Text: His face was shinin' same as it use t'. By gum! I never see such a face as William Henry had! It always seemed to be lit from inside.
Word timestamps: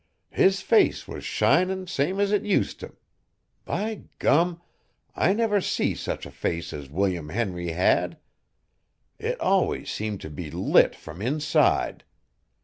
His 0.31 0.61
face 0.61 1.07
was 1.07 1.23
shinin' 1.23 1.85
same 1.85 2.19
as 2.19 2.31
it 2.31 2.43
use 2.43 2.73
t'. 2.73 2.87
By 3.65 4.05
gum! 4.17 4.59
I 5.15 5.31
never 5.33 5.61
see 5.61 5.93
such 5.93 6.25
a 6.25 6.31
face 6.31 6.73
as 6.73 6.89
William 6.89 7.29
Henry 7.29 7.73
had! 7.73 8.17
It 9.19 9.39
always 9.39 9.91
seemed 9.91 10.19
to 10.21 10.31
be 10.31 10.49
lit 10.49 10.95
from 10.95 11.21
inside. 11.21 12.03